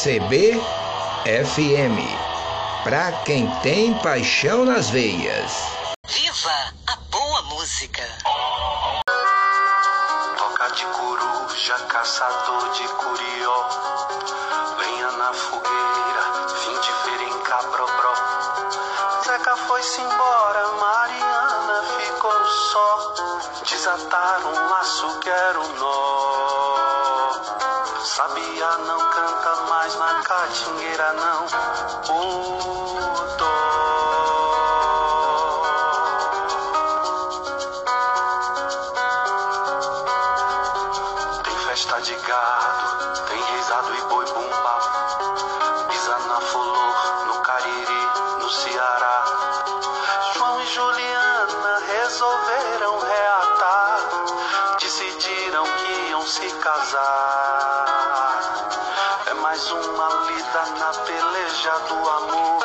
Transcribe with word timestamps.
CBFM. 0.00 0.60
Pra 2.84 3.10
quem 3.24 3.50
tem 3.62 3.92
paixão 3.98 4.64
nas 4.64 4.90
veias. 4.90 5.52
Viva 6.06 6.72
a 6.86 6.94
boa 7.10 7.42
música. 7.42 8.04
Toca 10.36 10.68
de 10.70 10.84
coruja, 10.84 11.74
caçador 11.88 12.70
de 12.74 12.86
curió. 12.86 13.68
Lenha 14.78 15.10
na 15.10 15.32
fogueira, 15.32 16.22
fim 16.62 16.78
de 16.80 16.92
ver 17.10 17.22
em 17.26 17.38
cabrobró. 17.40 18.14
Zeca 19.26 19.56
foi-se 19.66 20.00
embora, 20.00 20.68
Mariana 20.78 21.82
ficou 21.98 22.46
só. 22.46 23.14
Desataram 23.68 24.52
um 24.52 24.70
laço 24.70 25.18
que 25.18 25.28
era 25.28 25.60
um 25.60 25.72
nó. 25.74 26.07
Sabia 28.18 28.78
não 28.78 28.98
canta 29.10 29.54
mais 29.68 29.94
na 29.94 30.20
catingueira 30.22 31.12
não. 31.12 31.46
O 32.10 33.36
dó. 33.36 33.54
Tem 41.44 41.58
festa 41.58 42.00
de 42.00 42.16
gado, 42.16 43.20
tem 43.28 43.40
rezado 43.40 43.94
e 43.94 44.00
boi 44.08 44.26
bumbá. 44.32 45.86
Pisa 45.88 46.18
na 46.18 46.40
flor, 46.40 47.24
no 47.28 47.40
cariri, 47.42 48.08
no 48.40 48.50
Ceará. 48.50 49.24
João 50.34 50.60
e 50.60 50.66
Juliana 50.66 51.78
resolveram 51.86 52.98
reatar. 52.98 54.00
Decidiram 54.80 55.62
que 55.62 55.92
iam 56.10 56.26
se 56.26 56.50
casar. 56.54 57.37
Mais 59.48 59.64
uma 59.70 60.08
lida 60.26 60.62
na 60.78 60.92
peleja 61.06 61.72
do 61.88 61.94
amor. 61.94 62.60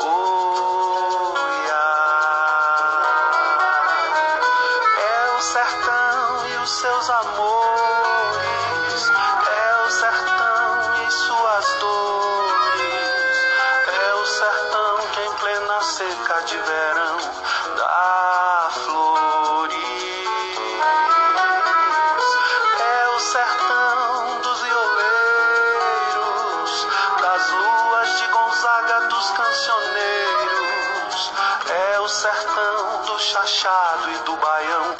Oh. 0.00 1.34
É 4.98 5.30
o 5.36 5.40
sertão 5.42 6.48
e 6.48 6.56
os 6.56 6.70
seus 6.70 7.10
amores. 7.10 9.10
É 9.10 9.74
o 9.84 9.90
sertão 9.90 11.04
e 11.06 11.10
suas 11.10 11.66
dores. 11.80 13.36
É 13.88 14.14
o 14.14 14.24
sertão 14.24 14.96
que 15.12 15.20
em 15.20 15.34
plena 15.34 15.82
seca 15.82 16.40
de 16.46 16.56
verão 16.56 17.01
sertão 33.42 33.46
do 33.46 33.46
chachado 33.46 34.10
e 34.10 34.18
do 34.24 34.36
baião 34.36 34.96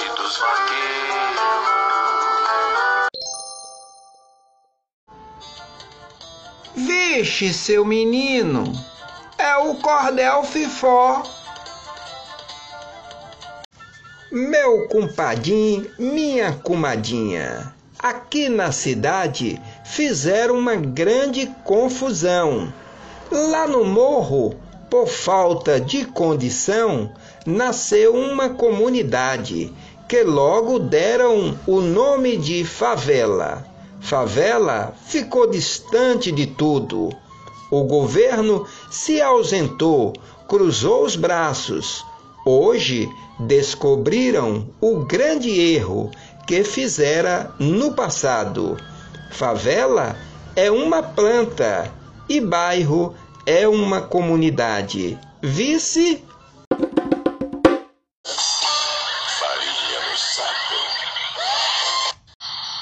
e 0.00 0.16
dos 0.16 0.38
vaqueiros. 0.38 1.26
Vixe, 6.74 7.52
seu 7.52 7.84
menino, 7.84 8.64
é 9.38 9.56
o 9.56 9.76
cordel 9.76 10.42
fifó. 10.44 11.22
Meu 14.30 14.86
compadinho, 14.88 15.90
minha 15.98 16.52
comadinha, 16.52 17.74
aqui 17.98 18.48
na 18.48 18.70
cidade 18.72 19.60
fizeram 19.84 20.58
uma 20.58 20.76
grande 20.76 21.46
confusão. 21.64 22.72
Lá 23.30 23.66
no 23.66 23.84
morro, 23.84 24.65
por 24.96 25.08
falta 25.08 25.78
de 25.78 26.06
condição, 26.06 27.10
nasceu 27.44 28.14
uma 28.14 28.48
comunidade 28.48 29.70
que 30.08 30.22
logo 30.22 30.78
deram 30.78 31.54
o 31.66 31.82
nome 31.82 32.38
de 32.38 32.64
favela. 32.64 33.62
Favela 34.00 34.94
ficou 35.04 35.50
distante 35.50 36.32
de 36.32 36.46
tudo. 36.46 37.10
O 37.70 37.84
governo 37.84 38.66
se 38.90 39.20
ausentou, 39.20 40.14
cruzou 40.48 41.04
os 41.04 41.14
braços. 41.14 42.02
Hoje 42.46 43.06
descobriram 43.38 44.66
o 44.80 45.04
grande 45.04 45.50
erro 45.50 46.10
que 46.46 46.64
fizera 46.64 47.54
no 47.58 47.92
passado. 47.92 48.78
Favela 49.30 50.16
é 50.56 50.70
uma 50.70 51.02
planta 51.02 51.92
e 52.30 52.40
bairro 52.40 53.14
é 53.46 53.68
uma 53.68 54.02
comunidade. 54.02 55.16
Vice 55.40 56.20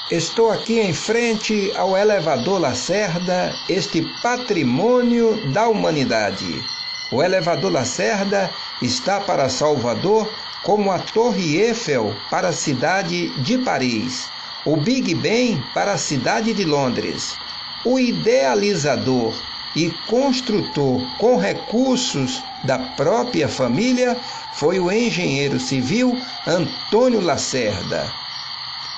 Estou 0.09 0.51
aqui 0.51 0.79
em 0.79 0.93
frente 0.93 1.71
ao 1.75 1.95
elevador 1.95 2.59
Lacerda, 2.59 3.53
este 3.69 4.01
patrimônio 4.21 5.51
da 5.51 5.67
humanidade. 5.67 6.63
O 7.11 7.21
elevador 7.21 7.71
Lacerda 7.71 8.49
está 8.81 9.19
para 9.19 9.49
Salvador 9.49 10.31
como 10.63 10.91
a 10.91 10.99
Torre 10.99 11.57
Eiffel 11.57 12.15
para 12.29 12.49
a 12.49 12.53
cidade 12.53 13.29
de 13.41 13.57
Paris, 13.59 14.27
o 14.65 14.77
Big 14.77 15.13
Ben 15.15 15.61
para 15.73 15.93
a 15.93 15.97
cidade 15.97 16.53
de 16.53 16.63
Londres. 16.63 17.35
O 17.83 17.99
idealizador 17.99 19.33
e 19.75 19.91
construtor 20.07 21.01
com 21.19 21.37
recursos 21.37 22.41
da 22.63 22.79
própria 22.79 23.49
família 23.49 24.17
foi 24.53 24.79
o 24.79 24.91
engenheiro 24.91 25.59
civil 25.59 26.17
Antônio 26.47 27.19
Lacerda. 27.19 28.11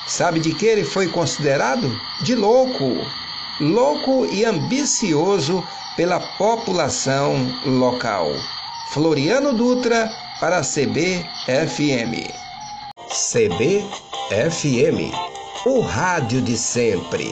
Sabe 0.07 0.39
de 0.39 0.53
que 0.53 0.65
ele 0.65 0.83
foi 0.83 1.09
considerado? 1.09 1.99
De 2.21 2.35
louco. 2.35 2.95
Louco 3.59 4.25
e 4.25 4.45
ambicioso 4.45 5.63
pela 5.97 6.19
população 6.37 7.35
local. 7.65 8.31
Floriano 8.91 9.53
Dutra 9.53 10.15
para 10.39 10.61
CBFM. 10.61 12.31
CBFM, 13.09 15.11
o 15.65 15.81
rádio 15.81 16.41
de 16.41 16.55
sempre. 16.55 17.25